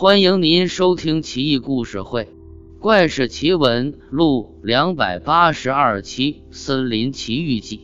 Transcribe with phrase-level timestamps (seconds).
[0.00, 2.22] 欢迎您收听《奇异故事会·
[2.78, 7.76] 怪事奇闻录》两百八十二期《森林奇遇记》。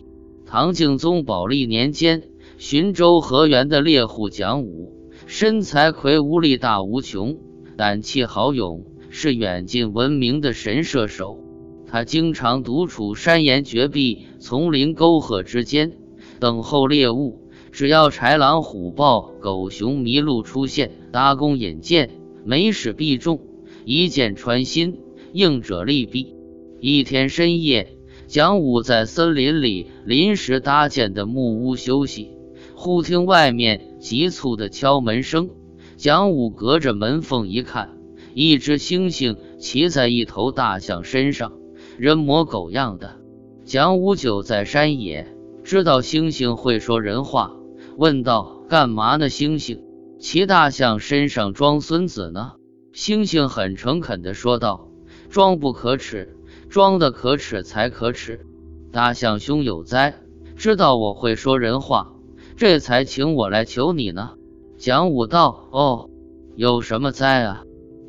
[0.47, 2.23] 唐敬宗宝历年间，
[2.57, 4.93] 浔州河源的猎户蒋武，
[5.27, 7.37] 身材魁梧，力大无穷，
[7.77, 11.41] 胆气豪勇，是远近闻名的神射手。
[11.89, 15.93] 他经常独处山岩绝壁、丛林沟壑之间，
[16.39, 17.41] 等候猎物。
[17.75, 22.09] 只要豺狼虎豹、狗熊麋鹿出现，搭弓引箭，
[22.45, 23.41] 每矢必中，
[23.85, 25.01] 一箭穿心，
[25.33, 26.35] 应者利毙。
[26.79, 27.97] 一天深夜，
[28.29, 32.31] 蒋武在森林里临时搭建的木屋休息，
[32.77, 35.51] 忽听外面急促的敲门声。
[35.97, 37.99] 蒋武隔着门缝一看，
[38.35, 41.53] 一只猩猩骑在一头大象身上，
[41.99, 43.17] 人模狗样的。
[43.65, 45.27] 蒋武久在山野，
[45.65, 47.57] 知道猩猩会说人话。
[47.97, 49.29] 问道：“干嘛呢？
[49.29, 49.83] 星星
[50.19, 52.53] 骑大象身上装孙子呢？”
[52.93, 54.89] 星星很诚恳地说道
[55.31, 56.37] ：“装不可耻，
[56.69, 58.47] 装的可耻才可耻。
[58.93, 60.15] 大象兄有灾，
[60.57, 62.15] 知道我会说人话，
[62.57, 64.35] 这才请我来求你呢。”
[64.79, 66.11] 蒋武道：“哦，
[66.57, 67.63] 有什么灾啊？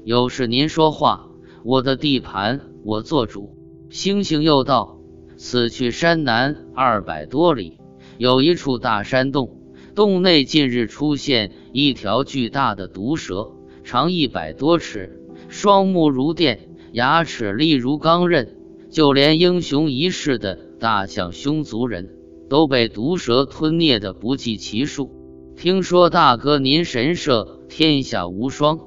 [0.04, 1.30] 有事您说话，
[1.64, 3.56] 我的地盘我做主。”
[3.90, 5.00] 星星又道
[5.38, 7.80] ：“此去山南二百多里，
[8.18, 9.62] 有一处大山洞。”
[9.96, 13.54] 洞内近日出现一条巨大的毒蛇，
[13.86, 18.58] 长一百多尺，双目如电，牙齿利如钢刃。
[18.90, 22.10] 就连英雄一世的大象兄族人
[22.50, 25.12] 都被毒蛇吞灭的不计其数。
[25.56, 28.80] 听说大哥您神射天下无双，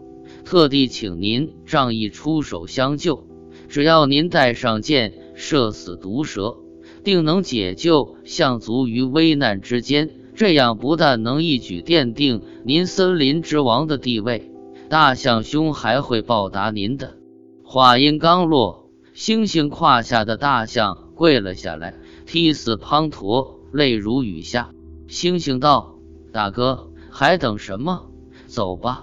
[0.44, 3.26] 特地请您仗义出手相救。
[3.68, 6.58] 只要您带上箭，射死毒蛇，
[7.02, 10.10] 定能解救象族于危难之间。
[10.38, 14.52] 这样不但能一举奠定您森林之王的地位，
[14.88, 17.16] 大象兄还会报答您的。
[17.64, 21.94] 话音刚落，猩猩胯下的大象跪了下来，
[22.24, 24.70] 涕泗滂沱，泪如雨下。
[25.08, 25.98] 猩猩道
[26.30, 28.06] ：“大哥，还等什么？
[28.46, 29.02] 走吧！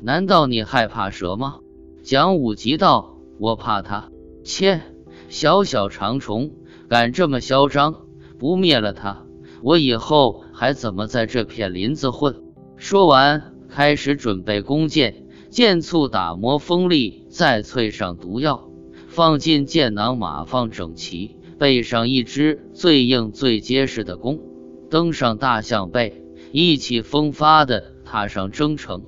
[0.00, 1.56] 难道你害怕蛇吗？”
[2.04, 4.08] 蒋武吉道：“我怕它。
[4.44, 4.82] 切，
[5.28, 6.52] 小小长虫，
[6.88, 8.02] 敢这么嚣张，
[8.38, 9.24] 不灭了它！”
[9.62, 12.34] 我以后还怎么在这片林子混？
[12.78, 18.70] 说完，开始准备弓箭，箭簇打磨锋利，再淬上毒药，
[19.06, 24.40] 放进箭囊，码放整齐，背上一支最硬最结实的弓，
[24.88, 26.22] 登上大象背，
[26.52, 29.04] 意气风发地踏上征程。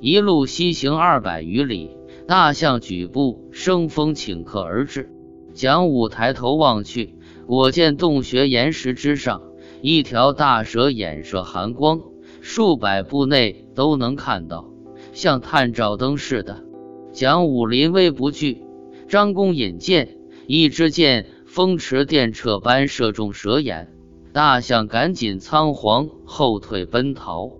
[0.00, 1.90] 一路西行二百余里，
[2.26, 5.12] 大象举步生风，顷刻而至。
[5.54, 7.14] 蒋武抬头望去，
[7.46, 9.42] 果见洞穴岩石之上。
[9.80, 12.00] 一条大蛇眼射寒光，
[12.40, 14.70] 数百步内都能看到，
[15.12, 16.64] 像探照灯似的。
[17.12, 18.64] 蒋武临危不惧，
[19.08, 20.16] 张弓引箭，
[20.48, 23.94] 一支箭风驰电掣般射中蛇眼，
[24.32, 27.52] 大象赶紧仓皇后退奔逃。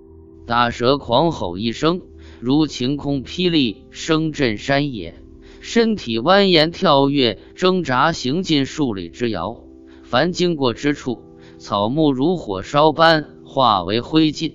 [0.44, 2.00] 大蛇狂吼一声，
[2.40, 5.14] 如晴空霹雳，声震山野，
[5.60, 9.62] 身体蜿蜒跳跃，挣扎行进数里之遥，
[10.02, 11.27] 凡经过之处。
[11.58, 14.54] 草木如火烧般化为灰烬，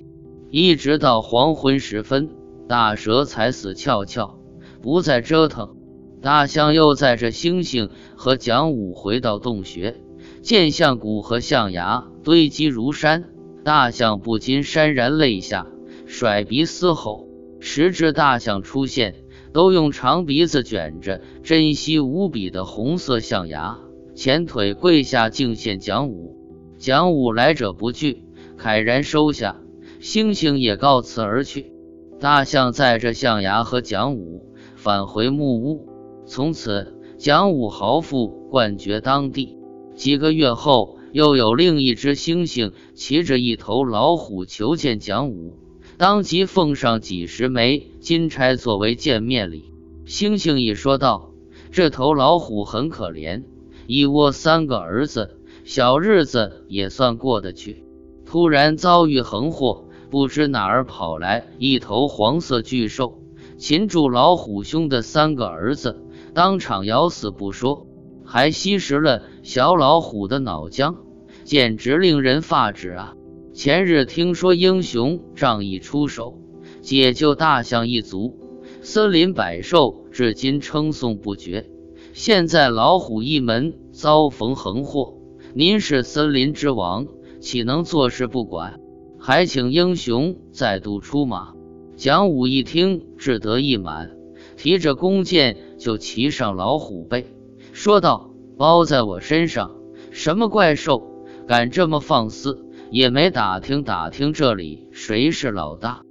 [0.49, 2.29] 一直到黄昏时分，
[2.69, 4.39] 大蛇才死翘翘，
[4.81, 5.75] 不再折腾。
[6.21, 9.97] 大象又载着猩猩和蒋武回到洞穴，
[10.41, 13.25] 见象骨和象牙堆积如山，
[13.65, 15.67] 大象不禁潸然泪下，
[16.05, 17.27] 甩鼻嘶吼。
[17.59, 19.15] 十只大象出现，
[19.51, 23.79] 都用长鼻子卷着珍稀无比的红色象牙，
[24.15, 26.42] 前腿跪下敬献蒋武。
[26.83, 28.23] 蒋武来者不拒，
[28.59, 29.55] 慨然收下。
[30.01, 31.71] 猩猩也告辞而去。
[32.19, 35.87] 大象载着象牙和蒋武返回木屋。
[36.25, 39.57] 从此，蒋武豪富冠绝当地。
[39.95, 45.53] 几个月后，又有另一只猩猩骑着一头老虎求见蒋武，
[45.97, 49.71] 当即奉上几十枚金钗作为见面礼。
[50.05, 51.31] 猩猩一说道
[51.71, 53.43] ：“这头老虎很可怜，
[53.87, 57.85] 一窝三个儿子。”小日子也算过得去，
[58.25, 63.21] 突然遭遇横祸，不知哪儿跑来一头黄色巨兽，
[63.57, 67.87] 擒住老虎兄的三个儿子，当场咬死不说，
[68.25, 70.97] 还吸食了小老虎的脑浆，
[71.45, 73.15] 简直令人发指啊！
[73.53, 76.39] 前日听说英雄仗义出手，
[76.81, 78.37] 解救大象一族，
[78.81, 81.69] 森林百兽至今称颂不绝，
[82.11, 85.19] 现在老虎一门遭逢横祸。
[85.55, 87.05] 您是森林之王，
[87.39, 88.79] 岂能坐视不管？
[89.19, 91.53] 还请英雄再度出马。
[91.95, 94.17] 蒋武一听，志得意满，
[94.57, 97.27] 提着弓箭就骑上老虎背，
[97.71, 99.75] 说道：“包在我身上，
[100.09, 102.65] 什么怪兽敢这么放肆？
[102.89, 106.01] 也没打听打听这里谁是老大。”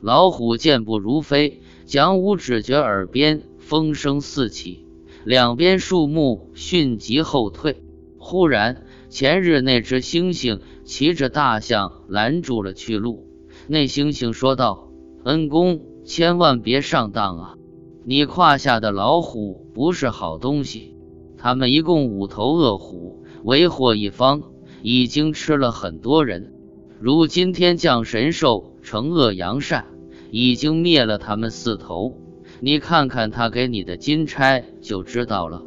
[0.00, 4.86] 老虎健步如飞，蒋武只觉耳边风声四起，
[5.24, 7.82] 两边树木迅疾后退。
[8.24, 13.28] 忽然，前日那只猩猩骑着大象拦住了去路。
[13.68, 14.88] 那猩猩说道
[15.22, 17.54] ：“恩公，千万别上当啊！
[18.06, 20.96] 你胯下的老虎不是好东西。
[21.36, 24.44] 他们一共五头恶虎，为祸一方，
[24.80, 26.54] 已经吃了很多人。
[26.98, 29.84] 如今天降神兽惩恶扬善，
[30.30, 32.16] 已经灭了他们四头。
[32.60, 35.62] 你看看他给你的金钗就知道了。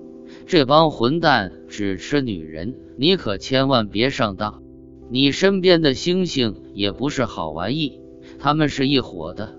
[0.46, 4.62] 这帮混蛋只吃女人，你可千万别上当。”
[5.08, 8.00] 你身边的星星也不是好玩意，
[8.40, 9.54] 他们是一伙的。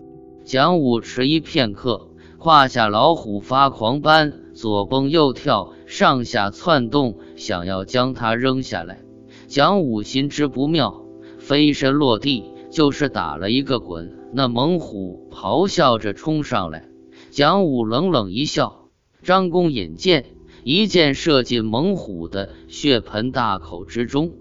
[0.44, 9.02] 蒋武迟疑片刻，胯下老虎发狂般左蹦右跳，上下窜动，想要将他扔下来。
[9.46, 11.04] 蒋武心知不妙，
[11.38, 14.16] 飞身落地就是打了一个滚。
[14.32, 16.88] 那猛虎咆哮着冲上来，
[17.30, 18.88] 蒋武冷冷一笑，
[19.22, 20.24] 张弓引箭，
[20.68, 24.32] 一箭射进猛虎的血盆大口之中。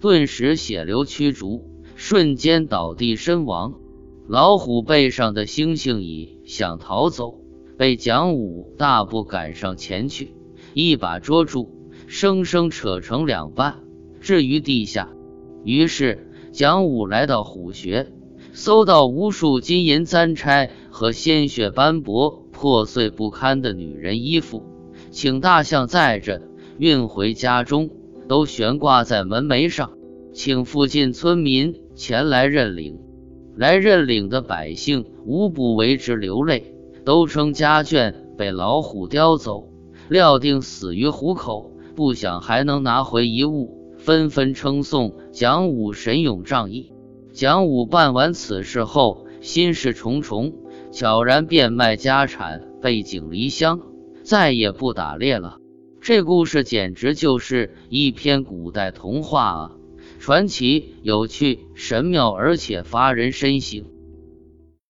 [0.00, 1.62] 顿时血流驱逐，
[1.94, 3.74] 瞬间倒地身亡。
[4.26, 7.38] 老虎背上的猩猩蚁想逃走，
[7.76, 10.32] 被蒋武大步赶上前去，
[10.72, 11.68] 一把捉住，
[12.06, 13.80] 生生扯成两半，
[14.22, 15.10] 置于地下。
[15.64, 18.10] 于是蒋武来到虎穴，
[18.54, 24.62] 搜到无数金银簪钗和鲜血斑驳、破碎不堪的女人衣服，
[25.14, 26.42] 请大象载着
[26.76, 27.88] 运回家中。
[28.26, 29.98] 都悬挂在门楣上，
[30.32, 32.98] 请附近村民前来认领。
[33.54, 36.74] 来认领的百姓无不为之流泪，
[37.04, 39.68] 都称家眷被老虎叼走，
[40.08, 46.92] 料定死于虎口，不想还能拿回一物，纷纷称颂蒋武神勇仗义。
[47.34, 50.54] 蒋武办完此事后，心事重重，
[50.92, 53.80] 悄然变卖家产，背井离乡，
[54.24, 55.58] 再也不打猎了。
[56.00, 59.70] 这故事简直就是一篇古代童话啊！
[60.18, 63.84] 传奇、有趣、神妙，而且发人深省。